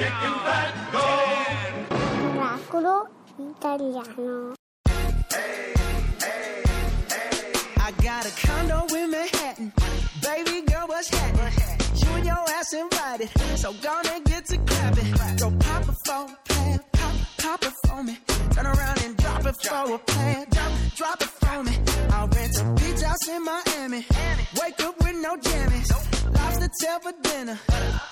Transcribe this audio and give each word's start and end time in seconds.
chicken 0.00 0.34
fat, 0.44 0.72
go. 0.92 1.04
Oracolo 2.40 2.96
italiano. 3.38 4.54
I 7.86 7.90
got 8.02 8.24
a 8.24 8.32
condo 8.46 8.78
in 8.96 9.10
Manhattan. 9.10 9.72
Baby 10.22 10.62
girl, 10.62 10.86
what's 10.86 11.08
happening? 11.10 11.52
You 12.00 12.10
and 12.16 12.24
your 12.24 12.44
ass 12.56 12.72
invited. 12.72 13.28
So 13.56 13.74
gonna 13.82 14.20
get 14.24 14.46
to 14.46 14.56
clapping. 14.68 15.12
Go 15.42 15.50
pop 15.64 15.82
it 15.82 15.98
for 16.06 16.24
a 16.24 16.36
plan. 16.48 16.80
Pop, 16.92 17.14
pop 17.36 17.62
it 17.62 17.74
for 17.84 18.02
me. 18.02 18.16
Turn 18.52 18.66
around 18.66 19.04
and 19.04 19.16
drop 19.18 19.44
it 19.44 19.56
for 19.62 19.94
a 19.96 19.98
plan. 19.98 20.46
Drop, 20.50 20.72
drop 20.96 21.20
it 21.20 21.32
for 21.40 21.62
me. 21.62 21.74
I'll 22.14 22.28
rent 22.28 22.56
a 22.58 22.64
beach 22.80 23.02
house 23.02 23.28
in 23.28 23.44
Miami. 23.44 24.06
Wake 24.62 24.80
up 24.80 24.98
with 25.04 25.16
no 25.20 25.36
jammies. 25.36 26.09
Lobster 26.60 26.86
tail 26.86 27.00
for 27.00 27.12
dinner. 27.22 27.58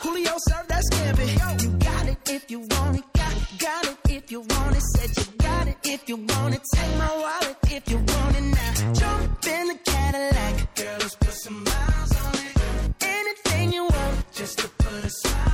Julio 0.00 0.32
served 0.38 0.68
that 0.68 0.82
scampi. 0.90 1.62
You 1.62 1.70
got 1.78 2.08
it 2.08 2.30
if 2.30 2.50
you 2.50 2.60
want 2.60 2.96
it. 2.96 3.04
Got, 3.12 3.34
got 3.58 3.86
it 3.86 3.98
if 4.08 4.30
you 4.30 4.40
want 4.40 4.76
it. 4.76 4.82
Said 4.82 5.10
you 5.16 5.32
got 5.38 5.68
it 5.68 5.76
if 5.84 6.08
you 6.08 6.16
want 6.16 6.54
it. 6.54 6.62
Take 6.74 6.96
my 6.96 7.16
wallet 7.16 7.56
if 7.70 7.90
you 7.90 7.96
want 7.96 8.36
it 8.36 8.42
now. 8.42 8.92
Jump 8.94 9.46
in 9.46 9.68
the 9.68 9.78
Cadillac. 9.84 10.74
Girl, 10.76 10.96
let's 10.98 11.14
put 11.16 11.32
some 11.32 11.64
miles 11.64 12.12
on 12.24 12.34
it. 12.34 12.94
Anything 13.02 13.72
you 13.72 13.82
want, 13.84 14.32
just 14.32 14.58
to 14.60 14.68
put 14.68 15.04
a 15.04 15.10
smile 15.10 15.47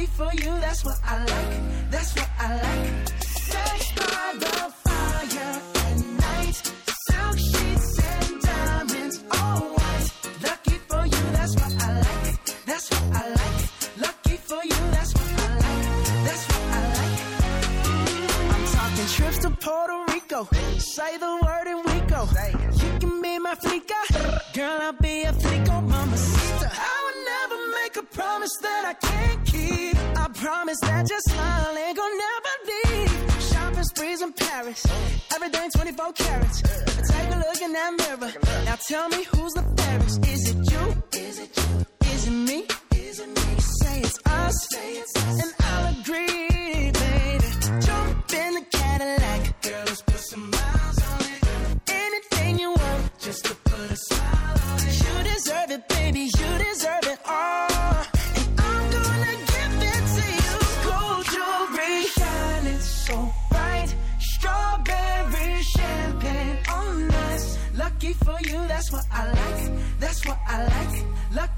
Lucky 0.00 0.12
for 0.12 0.32
you, 0.42 0.60
that's 0.60 0.82
what 0.82 0.96
I 1.04 1.18
like. 1.18 1.90
That's 1.90 2.14
what 2.16 2.28
I 2.38 2.54
like. 2.54 3.08
Sex 3.20 3.92
by 3.96 4.34
the 4.38 4.72
fire 4.82 5.60
at 5.84 5.98
night. 6.24 6.54
Silk 7.04 7.36
sheets 7.36 7.98
and 7.98 8.40
diamonds, 8.40 9.22
all 9.30 9.60
white. 9.76 10.10
Lucky 10.42 10.78
for 10.88 11.04
you, 11.04 11.22
that's 11.36 11.54
what 11.54 11.84
I 11.84 12.00
like. 12.00 12.64
That's 12.64 12.90
what 12.90 13.02
I 13.12 13.28
like. 13.28 13.60
Lucky 14.00 14.36
for 14.38 14.64
you, 14.64 14.80
that's 14.96 15.12
what 15.12 15.32
I 15.36 15.48
like. 15.64 15.84
That's 16.24 16.44
what 16.48 16.64
I 16.72 16.82
like. 16.96 17.18
I'm 18.54 18.64
talking 18.72 19.08
trips 19.16 19.38
to 19.40 19.50
Puerto 19.50 19.98
Rico. 20.14 20.48
Say 20.78 21.18
the 21.18 21.32
word 21.44 21.66
and 21.66 21.84
we 21.84 22.00
go. 22.08 22.26
You 22.82 22.98
can 23.00 23.20
be 23.20 23.38
my 23.38 23.54
flica. 23.54 24.00
Girl, 24.54 24.78
I'll 24.80 24.92
be 24.94 25.24
a 25.24 25.32
flico, 25.34 25.82
mama 25.82 26.16
sister. 26.16 26.70
I 26.72 26.96
would 27.04 27.20
never 27.32 27.58
make 27.82 27.96
a 27.96 28.02
promise 28.14 28.56
that 28.62 28.84
I 28.86 28.94
can't 28.94 29.39
promise 30.40 30.80
that 30.80 31.08
your 31.10 31.20
smile 31.20 31.76
ain't 31.76 31.96
gonna 31.96 32.22
never 32.26 32.54
leave. 32.70 33.42
Shopping 33.50 33.84
sprees 33.84 34.22
in 34.22 34.32
Paris. 34.32 34.86
Everything 35.34 35.70
24 35.70 36.12
carats. 36.12 36.62
Take 37.10 37.28
a 37.34 37.38
look 37.44 37.60
in 37.60 37.72
that 37.72 37.92
mirror. 38.00 38.32
Now 38.64 38.76
tell 38.88 39.08
me 39.10 39.22
who's 39.24 39.52
the 39.52 39.64
fairest. 39.76 40.26
Is 40.26 40.42
it 40.50 40.58
you? 40.72 40.84
Is 41.20 41.38
it 41.44 41.50
you? 41.58 41.86
Is 42.12 42.26
it 42.26 42.36
me? 42.48 42.58
Is 42.96 43.20
it 43.20 43.28
me? 43.28 43.50
Us. 44.26 44.56
Say 44.70 44.92
it's 45.02 45.16
us. 45.16 45.42
And 45.42 45.52
I'll 45.60 46.00
agree, 46.00 46.90
baby. 47.02 47.48
Jump 47.86 48.32
in 48.32 48.54
the 48.54 48.64
Cadillac. 48.70 49.39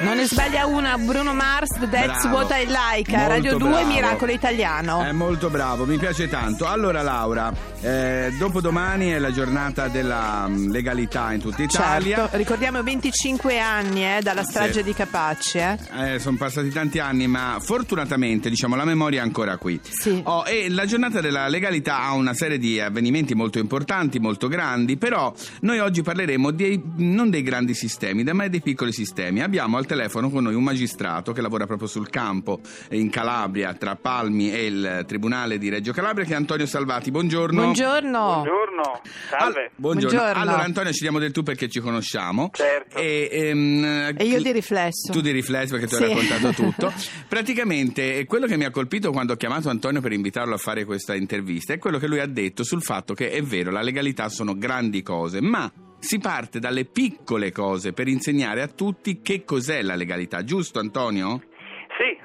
Non 0.00 0.16
ne 0.16 0.26
sbaglia 0.26 0.66
una, 0.66 0.96
Bruno 0.96 1.34
Mars, 1.34 1.70
That's 1.90 2.22
Bravo. 2.22 2.36
What 2.36 2.52
I 2.52 2.66
Like, 2.66 3.10
Molto 3.16 3.28
Radio 3.28 3.56
2 3.58 3.68
bravo. 3.68 3.86
Miracolo 3.86 4.32
Italiano. 4.32 5.02
È 5.02 5.12
molto 5.12 5.50
bravo, 5.50 5.84
mi 5.86 5.98
piace 5.98 6.28
tanto. 6.28 6.66
Allora 6.66 7.02
Laura, 7.02 7.52
eh, 7.80 8.34
dopodomani 8.36 9.10
è 9.10 9.18
la 9.18 9.30
giornata 9.30 9.86
della 9.88 10.46
mm, 10.48 10.70
legalità 10.70 11.32
in 11.32 11.40
tutta 11.40 11.62
Italia. 11.62 12.16
Certo, 12.16 12.36
ricordiamo 12.36 12.82
25 12.82 13.58
anni 13.60 14.04
eh, 14.04 14.20
dalla 14.20 14.42
strage 14.42 14.72
Sì. 14.72 14.82
di 14.82 14.94
Capaci. 14.94 15.58
Eh. 15.58 16.18
sono 16.18 16.36
passati 16.36 16.70
tanti 16.70 16.98
anni, 16.98 17.28
ma 17.28 17.58
fortunatamente 17.60 18.50
diciamo, 18.50 18.74
la 18.74 18.84
memoria 18.84 19.20
è 19.20 19.22
ancora 19.22 19.56
qui. 19.58 19.78
Sì. 19.82 20.20
Oh, 20.24 20.44
e 20.46 20.68
la 20.70 20.86
giornata 20.86 21.20
della 21.20 21.46
legalità 21.48 22.02
ha 22.02 22.14
una 22.14 22.34
serie 22.34 22.58
di 22.58 22.80
avvenimenti 22.80 23.34
molto 23.34 23.58
importanti, 23.58 24.18
molto 24.18 24.48
grandi, 24.48 24.96
però 24.96 25.32
noi 25.60 25.78
oggi 25.78 26.02
parleremo 26.02 26.50
dei, 26.50 26.82
non 26.96 27.30
dei 27.30 27.42
grandi 27.42 27.74
sistemi, 27.74 28.24
ma 28.24 28.48
dei 28.48 28.60
piccoli 28.60 28.92
sistemi. 28.92 29.40
Abbiamo 29.40 29.76
al 29.76 29.86
telefono 29.86 30.30
con 30.30 30.42
noi 30.42 30.54
un 30.54 30.64
magistrato 30.64 31.32
che 31.32 31.40
lavora 31.40 31.66
proprio 31.66 31.86
sul 31.86 32.10
campo 32.10 32.60
eh, 32.88 32.98
in 32.98 33.08
Calabria, 33.10 33.72
tra 33.74 33.94
Palmi 33.94 34.52
e 34.52 34.66
il 34.66 35.04
Tribunale 35.06 35.58
di 35.58 35.68
Reggio 35.68 35.92
Calabria, 35.92 36.24
che 36.24 36.32
è 36.32 36.36
Antonio 36.36 36.66
Salvati. 36.66 37.10
Buongiorno. 37.12 37.52
Buongiorno. 37.52 37.67
Buongiorno, 37.72 39.00
salve. 39.28 39.60
Al- 39.64 39.70
buongiorno. 39.76 40.16
Buongiorno. 40.18 40.42
Allora 40.42 40.62
Antonio 40.62 40.92
ci 40.92 41.00
diamo 41.00 41.18
del 41.18 41.32
tu 41.32 41.42
perché 41.42 41.68
ci 41.68 41.80
conosciamo. 41.80 42.50
Certo. 42.52 42.96
E, 42.98 43.28
ehm, 43.30 44.14
E 44.16 44.24
io 44.24 44.40
di 44.42 44.52
riflesso. 44.52 45.12
Tu 45.12 45.20
di 45.20 45.30
riflesso 45.30 45.76
perché 45.76 45.86
ti 45.86 45.94
ho 45.94 45.98
Sì. 45.98 46.04
raccontato 46.14 46.52
tutto. 46.52 46.92
Praticamente 47.28 48.18
eh, 48.18 48.24
quello 48.26 48.46
che 48.46 48.56
mi 48.56 48.64
ha 48.64 48.70
colpito 48.70 49.10
quando 49.12 49.34
ho 49.34 49.36
chiamato 49.36 49.68
Antonio 49.68 50.00
per 50.00 50.12
invitarlo 50.12 50.54
a 50.54 50.58
fare 50.58 50.84
questa 50.84 51.14
intervista 51.14 51.72
è 51.72 51.78
quello 51.78 51.98
che 51.98 52.06
lui 52.06 52.20
ha 52.20 52.26
detto 52.26 52.64
sul 52.64 52.82
fatto 52.82 53.14
che 53.14 53.30
è 53.30 53.42
vero, 53.42 53.70
la 53.70 53.82
legalità 53.82 54.28
sono 54.28 54.56
grandi 54.56 55.02
cose, 55.02 55.40
ma 55.40 55.70
si 56.00 56.18
parte 56.18 56.58
dalle 56.60 56.84
piccole 56.84 57.50
cose 57.52 57.92
per 57.92 58.08
insegnare 58.08 58.62
a 58.62 58.68
tutti 58.68 59.20
che 59.20 59.44
cos'è 59.44 59.82
la 59.82 59.94
legalità, 59.94 60.44
giusto 60.44 60.78
Antonio? 60.78 61.42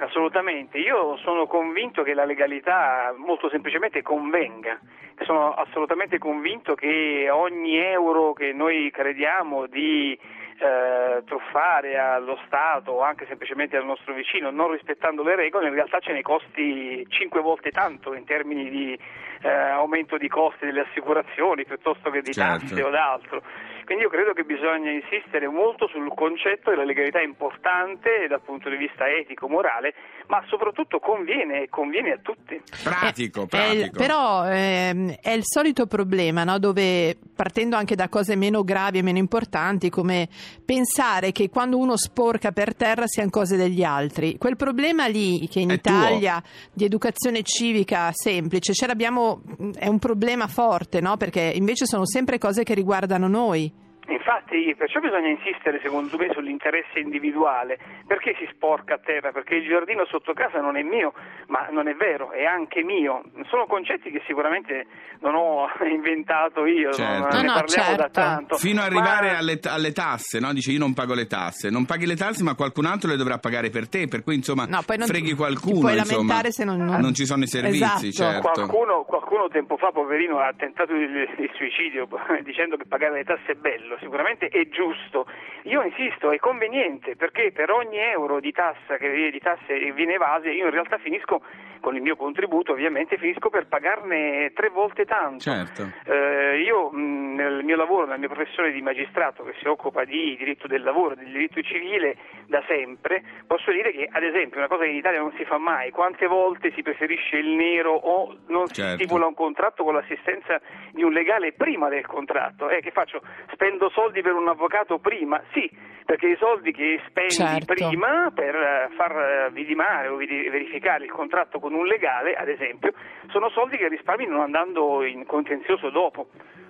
Assolutamente. 0.03 0.77
Io 0.79 1.17
sono 1.17 1.47
convinto 1.47 2.03
che 2.03 2.13
la 2.13 2.25
legalità 2.25 3.13
molto 3.17 3.49
semplicemente 3.49 4.01
convenga. 4.01 4.79
Sono 5.21 5.53
assolutamente 5.53 6.17
convinto 6.17 6.75
che 6.75 7.29
ogni 7.31 7.77
euro 7.77 8.33
che 8.33 8.51
noi 8.51 8.91
crediamo 8.91 9.67
di 9.67 10.17
eh, 10.59 11.23
truffare 11.25 11.97
allo 11.97 12.37
Stato 12.45 12.91
o 12.91 13.01
anche 13.01 13.25
semplicemente 13.27 13.77
al 13.77 13.85
nostro 13.85 14.13
vicino 14.13 14.51
non 14.51 14.71
rispettando 14.71 15.23
le 15.23 15.35
regole 15.35 15.67
in 15.67 15.73
realtà 15.73 15.99
ce 15.99 16.13
ne 16.13 16.21
costi 16.21 17.05
cinque 17.09 17.41
volte 17.41 17.71
tanto 17.71 18.13
in 18.13 18.23
termini 18.23 18.69
di 18.69 18.97
eh, 19.41 19.49
aumento 19.49 20.17
di 20.17 20.27
costi 20.27 20.65
delle 20.65 20.81
assicurazioni 20.81 21.65
piuttosto 21.65 22.09
che 22.09 22.21
di 22.21 22.33
Certo. 22.33 22.65
tasse 22.67 22.81
o 22.83 22.89
d'altro. 22.89 23.41
Quindi 23.85 24.03
io 24.03 24.09
credo 24.09 24.33
che 24.33 24.43
bisogna 24.43 24.91
insistere 24.91 25.47
molto 25.47 25.87
sul 25.87 26.07
concetto 26.15 26.71
che 26.71 26.75
la 26.77 26.83
legalità 26.85 27.19
è 27.19 27.23
importante 27.23 28.27
dal 28.29 28.41
punto 28.41 28.69
di 28.69 28.77
vista 28.77 29.07
etico, 29.07 29.47
morale, 29.49 29.93
ma 30.27 30.41
soprattutto 30.47 30.99
conviene, 30.99 31.67
conviene 31.69 32.11
a 32.13 32.19
tutti. 32.21 32.61
Pratico, 32.83 33.43
Eh, 33.43 33.47
pratico. 33.47 33.97
però 33.97 34.45
ehm, 34.49 35.15
è 35.21 35.31
il 35.31 35.43
solito 35.43 35.85
problema, 35.85 36.43
no? 36.43 36.59
dove 36.59 37.17
partendo 37.35 37.75
anche 37.75 37.95
da 37.95 38.07
cose 38.09 38.35
meno 38.35 38.63
gravi 38.63 38.99
e 38.99 39.01
meno 39.01 39.17
importanti, 39.17 39.89
come 39.89 40.29
pensare 40.63 41.31
che 41.31 41.49
quando 41.49 41.77
uno 41.77 41.97
sporca 41.97 42.51
per 42.51 42.75
terra 42.75 43.05
siano 43.05 43.29
cose 43.29 43.57
degli 43.57 43.83
altri. 43.83 44.37
Quel 44.37 44.55
problema 44.55 45.07
lì, 45.07 45.47
che 45.49 45.59
in 45.59 45.71
È 45.71 45.79
tuo. 45.81 45.91
Italia 45.93 46.41
di 46.71 46.85
educazione 46.85 47.43
civica 47.43 48.09
semplice, 48.13 48.73
ce 48.73 48.87
l'abbiamo, 48.87 49.41
è 49.77 49.87
un 49.87 49.99
problema 49.99 50.47
forte, 50.47 51.01
no? 51.01 51.17
perché 51.17 51.51
invece 51.53 51.85
sono 51.85 52.05
sempre 52.05 52.37
cose 52.37 52.63
che 52.63 52.73
riguardano 52.73 53.27
noi. 53.27 53.72
if 54.09 54.22
Infatti, 54.25 54.73
perciò 54.77 55.01
bisogna 55.01 55.27
insistere, 55.27 55.81
secondo 55.83 56.15
me, 56.17 56.29
sull'interesse 56.31 56.99
individuale. 56.99 57.77
Perché 58.07 58.33
si 58.39 58.47
sporca 58.53 58.93
a 58.95 58.97
terra? 58.99 59.31
Perché 59.33 59.55
il 59.55 59.67
giardino 59.67 60.05
sotto 60.05 60.31
casa 60.33 60.59
non 60.61 60.77
è 60.77 60.81
mio, 60.81 61.11
ma 61.47 61.67
non 61.71 61.89
è 61.89 61.93
vero, 61.93 62.31
è 62.31 62.45
anche 62.45 62.83
mio. 62.83 63.21
Sono 63.49 63.65
concetti 63.65 64.11
che 64.11 64.21
sicuramente 64.25 64.85
non 65.19 65.35
ho 65.35 65.67
inventato 65.83 66.65
io, 66.65 66.93
Certo. 66.93 67.11
non 67.11 67.27
No, 67.33 67.41
ne 67.41 67.47
no, 67.47 67.53
parliamo 67.53 67.89
da 67.97 68.03
certo. 68.03 68.11
tanto. 68.21 68.55
Fino 68.55 68.79
ad 68.79 68.87
arrivare 68.87 69.31
Ma- 69.31 69.37
alle, 69.39 69.59
alle 69.67 69.91
tasse, 69.91 70.39
no? 70.39 70.53
Dice 70.53 70.71
io 70.71 70.79
non 70.79 70.93
pago 70.93 71.13
le 71.13 71.27
tasse. 71.27 71.69
Non 71.69 71.85
paghi 71.85 72.05
le 72.05 72.15
tasse, 72.15 72.43
ma 72.43 72.55
qualcun 72.55 72.85
altro 72.85 73.09
le 73.09 73.17
dovrà 73.17 73.39
pagare 73.39 73.69
per 73.71 73.89
te. 73.89 74.07
Per 74.07 74.23
cui, 74.23 74.35
insomma, 74.35 74.65
No, 74.65 74.83
poi 74.85 74.97
non 74.97 75.07
freghi 75.07 75.29
ti 75.31 75.35
qualcuno. 75.35 75.79
puoi 75.81 75.97
insomma. 75.97 76.15
lamentare 76.21 76.51
se 76.51 76.63
non- 76.63 76.77
non- 76.79 77.13
ci 77.13 77.25
sono 77.25 77.43
i 77.43 77.47
servizi, 77.47 78.07
Esatto. 78.07 78.41
certo. 78.41 78.51
Qualcuno, 78.53 79.03
qualcuno 79.03 79.47
tempo 79.49 79.75
fa, 79.75 79.91
poverino, 79.91 80.39
ha 80.39 80.53
tentato 80.55 80.93
il, 80.93 81.27
il 81.39 81.51
suicidio 81.55 82.07
dicendo 82.43 82.77
che 82.77 82.85
pagare 82.87 83.15
le 83.15 83.23
tasse 83.25 83.51
è 83.51 83.55
bello, 83.55 83.97
sicuramente 84.13 84.47
è 84.49 84.67
giusto. 84.69 85.25
Io 85.63 85.81
insisto, 85.81 86.31
è 86.31 86.37
conveniente 86.37 87.15
perché 87.15 87.51
per 87.51 87.71
ogni 87.71 87.97
euro 87.97 88.39
di 88.39 88.51
tassa 88.51 88.97
che 88.97 89.31
di 89.31 89.39
tasse 89.39 89.91
viene 89.93 90.13
evase, 90.13 90.49
io 90.51 90.65
in 90.65 90.71
realtà 90.71 90.97
finisco 90.99 91.41
con 91.79 91.95
il 91.95 92.01
mio 92.01 92.15
contributo, 92.15 92.71
ovviamente 92.73 93.17
finisco 93.17 93.49
per 93.49 93.67
pagarne 93.67 94.51
tre 94.53 94.69
volte 94.69 95.03
tanto. 95.05 95.39
Certo. 95.39 95.89
Eh, 96.05 96.61
io 96.61 96.89
mh, 96.91 97.35
nel 97.35 97.63
mio 97.63 97.75
lavoro, 97.75 98.03
nella 98.05 98.17
mia 98.17 98.29
professione 98.29 98.71
di 98.71 98.81
magistrato 98.81 99.43
che 99.43 99.53
si 99.59 99.67
occupa 99.67 100.03
di 100.05 100.35
diritto 100.37 100.67
del 100.67 100.83
lavoro, 100.83 101.15
del 101.15 101.31
diritto 101.31 101.61
civile 101.61 102.17
da 102.47 102.63
sempre, 102.67 103.23
posso 103.47 103.71
dire 103.71 103.91
che 103.91 104.07
ad 104.09 104.23
esempio 104.23 104.59
una 104.59 104.67
cosa 104.67 104.83
che 104.83 104.89
in 104.91 104.97
Italia 104.97 105.19
non 105.19 105.33
si 105.37 105.43
fa 105.45 105.57
mai, 105.57 105.89
quante 105.91 106.27
volte 106.27 106.71
si 106.73 106.81
preferisce 106.83 107.37
il 107.37 107.47
nero 107.49 107.93
o 107.93 108.35
non 108.47 108.67
si 108.67 108.75
Certo. 108.75 108.95
stipula 109.03 109.25
un 109.25 109.33
contratto 109.33 109.83
con 109.83 109.93
l'assistenza 109.95 110.59
di 110.91 111.03
un 111.03 111.11
legale 111.11 111.53
prima 111.53 111.89
del 111.89 112.05
contratto? 112.05 112.69
Eh, 112.69 112.81
che 112.81 112.91
faccio? 112.91 113.21
Spendo 113.51 113.89
soldi 113.89 114.02
per 114.11 114.33
un 114.33 114.47
avvocato 114.47 114.99
prima? 114.99 115.41
Sì, 115.53 115.69
perché 116.05 116.27
i 116.27 116.37
soldi 116.37 116.71
che 116.71 117.01
spendi 117.07 117.33
Certo. 117.33 117.73
prima 117.73 118.31
per 118.33 118.55
eh, 118.55 118.89
far 118.95 119.11
eh, 119.11 119.51
vidimare 119.51 120.07
o 120.07 120.17
verificare 120.17 121.05
il 121.05 121.11
contratto 121.11 121.59
con 121.59 121.73
un 121.73 121.85
legale, 121.85 122.33
ad 122.35 122.49
esempio, 122.49 122.93
sono 123.29 123.49
soldi 123.49 123.77
che 123.77 123.87
risparmi 123.87 124.25
non 124.27 124.41
andando 124.41 125.03
in 125.03 125.25
contenzioso 125.25 125.89
dopo. 125.89 126.27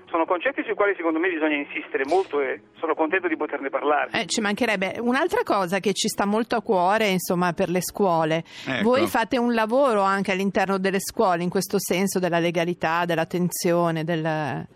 Sono 0.10 0.26
concetti 0.26 0.62
sui 0.64 0.76
quali 0.76 0.94
secondo 0.96 1.18
me 1.18 1.28
bisogna 1.28 1.56
insistere 1.56 2.06
molto 2.06 2.40
e 2.40 2.62
sono 2.78 2.94
contento 2.94 3.28
di 3.28 3.36
poterne 3.36 3.70
parlare. 3.70 4.12
Eh, 4.14 4.28
ci 4.28 4.42
mancherebbe 4.42 4.98
un'altra 5.00 5.42
cosa 5.44 5.80
che 5.80 5.94
ci 5.94 6.08
sta 6.08 6.26
molto 6.26 6.56
a 6.56 6.62
cuore, 6.62 7.08
insomma, 7.08 7.52
per 7.54 7.70
le 7.70 7.82
scuole. 7.82 8.44
Ecco. 8.68 8.84
Voi 8.84 9.08
fate 9.08 9.40
un 9.40 9.56
lavoro 9.56 10.02
anche 10.02 10.32
all'interno 10.32 10.78
delle 10.78 11.00
scuole 11.00 11.42
in 11.42 11.50
questo 11.50 11.80
senso 11.80 12.20
della 12.20 12.38
legalità, 12.38 13.06
dell'attenzione, 13.06 14.04
del... 14.04 14.68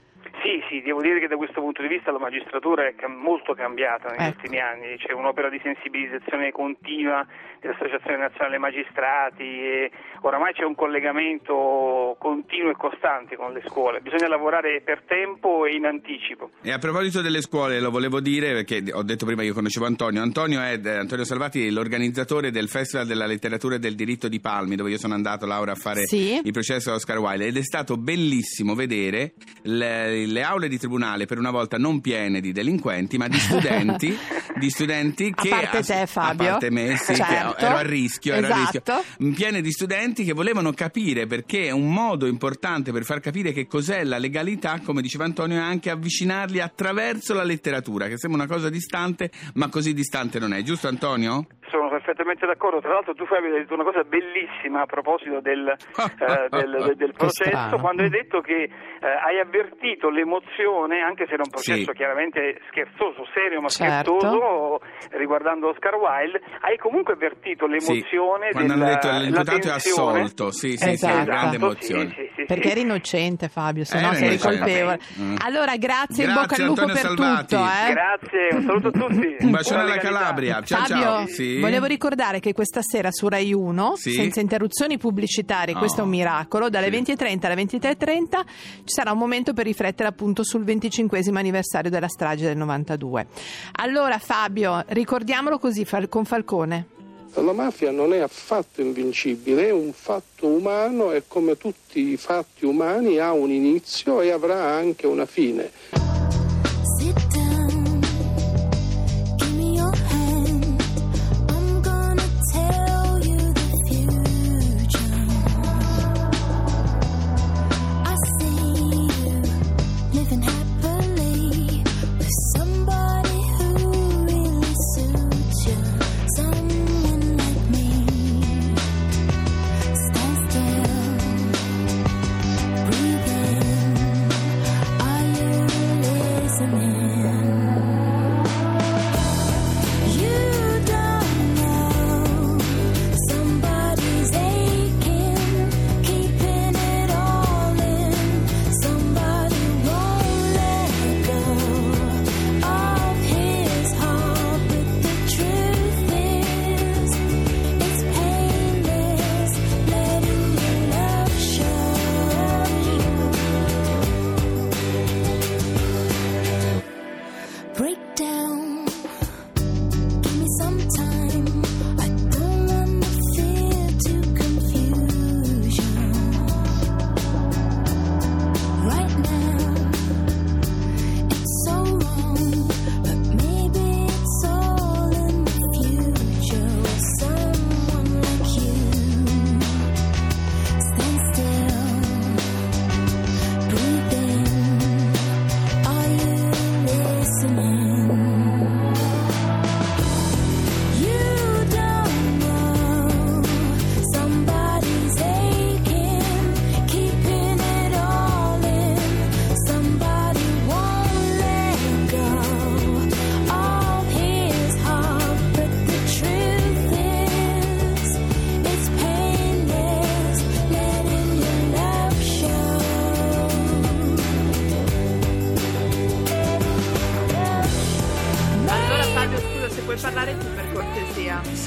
Devo 0.88 1.01
dire 1.01 1.19
che 1.19 1.28
da 1.28 1.36
questo 1.36 1.60
punto 1.62 1.81
di 1.81 1.89
vista 1.89 2.12
la 2.12 2.18
magistratura 2.19 2.88
è 2.88 2.95
cam- 2.95 3.19
molto 3.22 3.54
cambiata 3.54 4.10
negli 4.10 4.22
Ecco. 4.28 4.38
ultimi 4.39 4.60
anni, 4.60 4.98
c'è 4.98 5.12
un'opera 5.12 5.50
di 5.50 5.60
sensibilizzazione 5.62 6.51
continua 6.51 7.25
dell'Associazione 7.60 8.18
Nazionale 8.18 8.57
Magistrati 8.57 9.44
e 9.44 9.92
oramai 10.22 10.54
c'è 10.54 10.63
un 10.63 10.75
collegamento 10.75 12.16
continuo 12.19 12.72
e 12.72 12.75
costante 12.78 13.36
con 13.36 13.51
le 13.54 13.62
scuole, 13.66 14.00
bisogna 14.00 14.28
lavorare 14.28 14.81
per 14.81 15.04
tempo 15.07 15.66
e 15.66 15.75
in 15.75 15.86
anticipo. 15.86 16.51
E 16.62 16.72
a 16.72 16.78
proposito 16.78 17.22
delle 17.22 17.42
scuole, 17.42 17.80
lo 17.80 17.90
volevo 17.92 18.19
dire 18.19 18.54
perché 18.54 18.83
ho 18.94 19.04
detto 19.04 19.25
prima 19.25 19.42
che 19.42 19.48
io 19.48 19.54
conoscevo 19.54 19.86
Antonio. 19.86 20.22
Antonio, 20.22 20.62
è, 20.62 20.80
eh, 20.83 20.90
Antonio 20.98 21.25
Salvati 21.25 21.66
è 21.66 21.69
l'organizzatore 21.69 22.51
del 22.51 22.69
Festival 22.69 23.06
della 23.07 23.25
Letteratura 23.25 23.75
e 23.75 23.80
del 23.80 23.95
Diritto 23.95 24.28
di 24.28 24.40
Palmi, 24.40 24.75
dove 24.75 24.92
io 24.92 24.98
sono 24.98 25.13
andato, 25.13 25.45
Laura, 25.45 25.72
a 25.74 25.75
fare 25.75 26.06
Sì. 26.06 26.40
il 26.44 26.51
processo 26.51 26.92
a 26.92 26.95
Oscar 26.95 27.18
Wilde. 27.18 27.48
Ed 27.48 27.57
è 27.57 27.63
stato 27.63 27.98
bellissimo 27.98 28.74
vedere 28.75 29.33
le, 29.63 30.25
le 30.25 30.42
aule 30.44 30.68
di 30.68 30.77
tribunale 30.78 31.26
per 31.26 31.38
una 31.38 31.52
volta 31.52 31.78
non 31.78 32.02
piene 32.02 32.40
di 32.42 32.52
delinquenti, 32.52 33.18
ma 33.18 33.28
di 33.28 33.38
studenti, 33.40 34.18
di 34.60 34.70
studenti 34.70 35.32
A 35.36 35.42
che. 35.42 35.50
parte 35.50 35.84
te, 35.84 36.06
Fabio. 36.08 36.48
A 36.48 36.52
parte 36.52 36.70
me, 36.70 36.98
sì, 36.98 37.16
Certo. 37.16 37.58
ero 37.58 37.76
a 37.76 37.82
rischio, 37.82 38.34
ero 38.34 38.48
a 38.54 38.56
rischio. 38.58 38.82
Esatto. 38.86 39.04
Piene 39.36 39.62
di 39.62 39.72
studenti 39.72 40.24
che 40.24 40.34
volevano 40.34 40.72
capire 40.74 41.26
perché 41.28 41.72
un 41.72 41.92
modo 41.92 42.26
importante 42.28 42.92
per 42.92 43.04
far 43.04 43.20
capire 43.20 43.52
che 43.54 43.68
cos'è 43.68 44.04
la 44.04 44.18
legalità, 44.18 44.80
come 44.84 45.02
diceva 45.02 45.26
Antonio, 45.26 45.58
è 45.58 45.62
anche 45.62 45.90
avvicinarli 45.90 46.60
attraverso 46.60 47.34
la 47.34 47.44
letteratura, 47.44 48.08
che 48.08 48.18
sembra 48.18 48.44
una 48.44 48.52
cosa 48.54 48.70
distante, 48.70 49.32
ma 49.56 49.70
così 49.70 49.94
distante 49.94 50.40
non 50.40 50.54
è. 50.54 50.62
Giusto 50.64 50.88
Antonio? 50.88 51.46
Sono 51.69 51.90
perfettamente 51.90 52.46
d'accordo, 52.46 52.80
tra 52.80 52.94
l'altro 52.94 53.14
tu 53.14 53.25
Fabio 53.25 53.52
hai 53.54 53.60
detto 53.60 53.74
una 53.74 53.84
cosa 53.84 54.04
bellissima 54.04 54.81
a 54.84 54.86
proposito 54.86 55.42
del, 55.42 55.68
eh, 55.68 56.48
del- 56.50 56.94
del- 56.96 57.14
processo, 57.14 57.75
quando 57.78 58.04
hai 58.04 58.10
detto 58.10 58.40
che 58.40 58.64
eh, 58.64 58.69
hai 59.06 59.40
avvertito 59.40 60.10
l'emozione, 60.10 61.02
anche 61.02 61.25
se 61.28 61.34
era 61.34 61.44
un 61.44 61.50
processo 61.50 61.92
Sì. 61.92 61.98
chiaramente 61.98 62.62
scherzoso, 62.69 63.28
serio 63.34 63.60
ma 63.60 63.68
Certo. 63.68 64.18
scherzoso, 64.19 64.80
riguardando 65.18 65.69
Oscar 65.69 65.96
Wilde, 65.96 66.40
hai 66.62 66.78
comunque 66.78 67.14
avvertito 67.14 67.68
l'emozione 67.68 68.48
Sì, 68.48 68.54
quando 68.54 68.74
della, 68.74 68.86
hanno 68.86 68.94
detto 68.94 69.10
l'imputato 69.12 69.68
è 69.68 69.72
assolto, 69.72 70.52
sì, 70.52 70.72
sì, 70.72 70.78
sì, 70.78 70.90
Esatto. 70.92 71.24
grande 71.25 71.56
Esatto, 71.58 71.66
emozione. 71.66 72.06
sì, 72.10 72.16
sì, 72.16 72.31
sì, 72.36 72.44
Perché 72.46 72.64
sì. 72.69 72.72
eri 72.72 72.81
innocente 72.81 73.50
Fabio, 73.50 73.84
se 73.84 74.00
no 74.00 74.08
Era 74.08 74.16
sei 74.16 74.38
colpevole. 74.40 75.00
Mm. 75.19 75.36
Allora 75.44 75.75
grazie, 75.75 76.24
in 76.24 76.31
Grazie, 76.31 76.34
bocca 76.34 76.56
al 76.56 76.68
lupo 76.68 76.81
Antonio 76.81 76.94
per 76.96 77.04
Salvati. 77.04 77.56
tutto. 77.56 77.66
Eh. 77.68 77.92
Grazie, 77.92 78.48
un 78.56 78.62
saluto 78.62 78.88
a 78.88 78.92
tutti. 78.92 79.36
Un 79.44 79.52
bacione 79.52 79.81
alla. 79.81 79.98
Calabria. 79.98 80.62
Ciao, 80.62 80.80
Fabio, 80.86 81.04
ciao. 81.04 81.25
Sì. 81.57 81.63
volevo 81.63 81.86
ricordare 81.86 82.39
che 82.39 82.54
questa 82.54 82.81
sera 82.81 83.09
su 83.12 83.27
Rai 83.27 83.51
1, 83.54 83.95
Sì. 83.98 84.12
senza 84.13 84.39
interruzioni 84.39 84.98
pubblicitarie, 84.98 85.74
questo 85.75 86.00
è 86.00 86.04
un 86.04 86.07
Oh. 86.09 86.12
miracolo, 86.12 86.69
dalle 86.69 86.86
Sì. 86.86 86.92
20.30 86.92 87.48
alle 87.48 87.56
23.30 87.56 88.44
ci 88.45 88.94
sarà 88.94 89.12
un 89.12 89.18
momento 89.18 89.54
per 89.54 89.65
riflettere 89.65 90.07
appunto 90.07 90.44
sul 90.44 90.63
25 90.63 91.19
anniversario 91.39 91.89
della 91.89 92.07
strage 92.07 92.45
del 92.45 92.57
92. 92.57 93.27
Allora 93.80 94.18
Fabio, 94.19 94.83
ricordiamolo 94.88 95.57
così 95.59 95.83
Fal- 95.86 96.07
con 96.09 96.25
Falcone. 96.25 96.88
La 97.33 97.54
mafia 97.54 97.92
non 97.92 98.13
è 98.13 98.19
affatto 98.19 98.81
invincibile, 98.81 99.68
è 99.68 99.71
un 99.71 99.92
fatto 99.94 100.48
umano 100.48 101.12
e 101.12 101.24
come 101.27 101.56
tutti 101.56 102.00
i 102.13 102.18
fatti 102.18 102.65
umani 102.65 103.19
ha 103.19 103.31
un 103.31 103.51
inizio 103.51 104.21
e 104.21 104.31
avrà 104.31 104.63
anche 104.74 105.06
una 105.06 105.25
fine. 105.27 105.69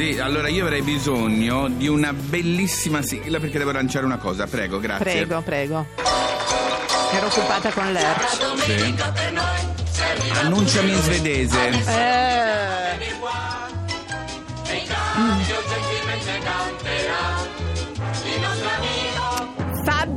Sì, 0.00 0.18
allora 0.18 0.48
io 0.48 0.64
avrei 0.64 0.80
bisogno 0.80 1.68
di 1.68 1.86
una 1.86 2.14
bellissima 2.14 3.02
sigla 3.02 3.38
perché 3.38 3.58
devo 3.58 3.70
lanciare 3.70 4.06
una 4.06 4.16
cosa. 4.16 4.46
Prego, 4.46 4.80
grazie. 4.80 5.04
Prego, 5.04 5.42
prego. 5.42 5.86
Ero 7.12 7.26
occupata 7.26 7.70
con 7.70 7.92
l'Erc. 7.92 8.28
Sì. 8.62 8.94
Annunciami 10.42 10.90
in 10.90 11.02
svedese. 11.02 11.68
Eh, 11.68 12.40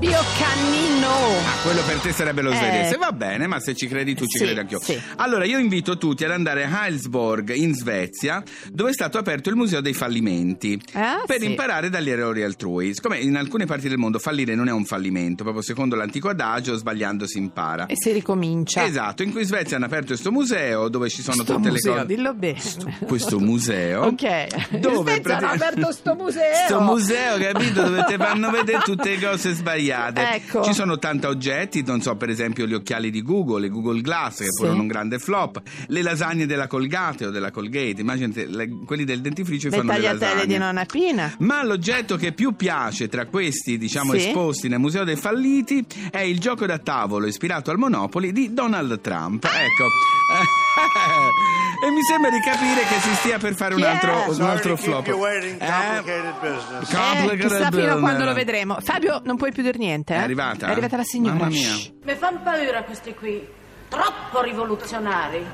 Fabio 0.03 0.19
Cannino. 0.37 1.07
Ah, 1.07 1.61
quello 1.63 1.81
per 1.83 1.97
te 1.99 2.11
sarebbe 2.11 2.41
lo 2.41 2.51
Eh. 2.51 2.57
svedese. 2.57 2.97
Va 2.97 3.13
bene, 3.13 3.47
ma 3.47 3.61
se 3.61 3.73
ci 3.73 3.87
credi 3.87 4.13
tu 4.13 4.25
ci 4.25 4.37
Sì, 4.37 4.43
credi 4.43 4.59
anch'io. 4.59 4.81
sì. 4.81 4.99
Allora, 5.15 5.45
io 5.45 5.57
invito 5.59 5.97
tutti 5.97 6.25
ad 6.25 6.31
andare 6.31 6.65
a 6.65 6.83
Heilsborg 6.85 7.53
in 7.55 7.73
Svezia, 7.73 8.43
dove 8.69 8.89
è 8.89 8.93
stato 8.93 9.17
aperto 9.17 9.47
il 9.49 9.55
Museo 9.55 9.79
dei 9.79 9.93
Fallimenti, 9.93 10.77
Ah, 10.91 11.21
per 11.25 11.39
sì. 11.39 11.45
imparare 11.45 11.89
dagli 11.89 12.09
errori 12.09 12.43
altrui. 12.43 12.93
Siccome 12.93 13.19
in 13.19 13.37
alcune 13.37 13.65
parti 13.65 13.87
del 13.87 13.97
mondo 13.97 14.19
fallire 14.19 14.55
non 14.55 14.67
è 14.67 14.71
un 14.73 14.83
fallimento, 14.83 15.43
proprio 15.43 15.63
secondo 15.63 15.95
l'antico 15.95 16.27
adagio, 16.27 16.75
sbagliando 16.75 17.25
si 17.25 17.37
impara. 17.37 17.85
E 17.85 17.95
si 17.95 18.11
ricomincia. 18.11 18.83
Esatto, 18.83 19.23
in 19.23 19.31
cui 19.31 19.41
in 19.43 19.47
Svezia 19.47 19.77
hanno 19.77 19.85
aperto 19.85 20.07
questo 20.07 20.33
museo 20.33 20.89
dove 20.89 21.07
ci 21.09 21.21
sono 21.21 21.43
Sto 21.43 21.55
tutte 21.55 21.69
museo, 21.69 21.93
le 21.93 22.01
cose. 22.01 22.13
dillo 22.13 22.33
bene. 22.33 22.59
Questo 23.07 23.39
museo. 23.39 24.01
Ok. 24.13 24.79
Dove 24.79 25.13
Svezia 25.13 25.37
hanno 25.37 25.47
aperto 25.51 25.91
sto 25.93 26.13
museo. 26.15 26.55
Sto 26.65 26.81
museo, 26.81 27.37
capito? 27.37 27.83
Dove 27.83 28.03
ti 28.05 28.15
fanno 28.17 28.51
vedere 28.51 28.79
tutte 28.83 29.11
le 29.11 29.19
cose 29.25 29.53
sbagliate. 29.55 29.91
Ecco. 30.33 30.63
Ci 30.63 30.73
sono 30.73 30.97
tanti 30.99 31.25
oggetti, 31.25 31.83
non 31.83 32.01
so, 32.01 32.15
per 32.15 32.29
esempio 32.29 32.65
gli 32.65 32.73
occhiali 32.73 33.09
di 33.11 33.21
Google, 33.21 33.61
le 33.61 33.69
Google 33.69 34.01
Glass, 34.01 34.37
che 34.39 34.45
Sì. 34.45 34.57
furono 34.63 34.81
un 34.81 34.87
grande 34.87 35.19
flop, 35.19 35.61
le 35.87 36.01
lasagne 36.01 36.45
della 36.45 36.67
Colgate 36.67 37.27
o 37.27 37.29
della 37.31 37.51
Colgate, 37.51 38.01
immaginate, 38.01 38.45
le- 38.47 38.69
quelli 38.85 39.03
del 39.03 39.21
dentifricio 39.21 39.69
Le 39.69 39.77
fanno 39.77 39.91
le 39.93 39.99
lasagne. 39.99 40.45
di 40.45 40.57
nonna 40.57 40.85
Pina. 40.85 41.33
Ma 41.39 41.63
l'oggetto 41.63 42.15
che 42.17 42.31
più 42.33 42.55
piace 42.55 43.07
tra 43.09 43.25
questi, 43.25 43.77
diciamo, 43.77 44.11
Sì. 44.13 44.27
esposti 44.27 44.67
nel 44.67 44.79
Museo 44.79 45.03
dei 45.03 45.15
Falliti 45.15 45.85
è 46.11 46.19
il 46.19 46.39
gioco 46.39 46.65
da 46.65 46.77
tavolo 46.79 47.25
ispirato 47.27 47.71
al 47.71 47.77
Monopoli 47.77 48.31
di 48.31 48.53
Donald 48.53 48.99
Trump. 49.01 49.43
Ecco. 49.45 49.87
e 51.85 51.89
mi 51.91 52.01
sembra 52.03 52.29
di 52.31 52.39
capire 52.39 52.81
che 52.87 52.99
si 53.01 53.13
stia 53.15 53.37
per 53.37 53.55
fare 53.55 53.75
un 53.75 53.83
altro, 53.83 54.25
un 54.29 54.33
Sorry 54.33 54.49
altro 54.51 54.75
flop. 54.77 55.07
Eh, 55.07 55.11
Complicated 55.11 56.33
business. 56.41 56.89
Eh, 56.91 56.95
complicated 56.95 57.39
chissà 57.39 57.71
fino 57.71 57.93
a 57.93 57.99
quando 57.99 58.25
lo 58.25 58.33
vedremo. 58.33 58.77
Fabio, 58.81 59.21
non 59.25 59.37
puoi 59.37 59.51
più 59.51 59.61
dire 59.63 59.77
niente. 59.83 60.13
eh? 60.13 60.17
È 60.17 60.21
arrivata? 60.21 60.67
È 60.67 60.71
arrivata 60.71 60.97
la 60.97 61.03
signora. 61.03 61.33
Mamma 61.35 61.49
mia. 61.49 61.73
Mi 62.03 62.15
fanno 62.15 62.39
paura 62.41 62.83
questi 62.83 63.13
qui, 63.13 63.45
troppo 63.89 64.41
rivoluzionari. 64.41 65.45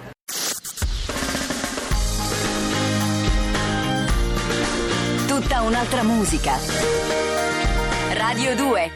Tutta 5.28 5.62
un'altra 5.62 6.04
musica. 6.04 6.54
Radio 8.14 8.56
2 8.56 8.92